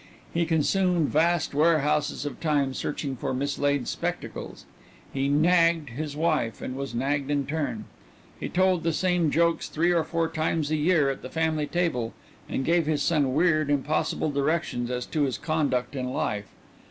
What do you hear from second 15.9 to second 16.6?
in life.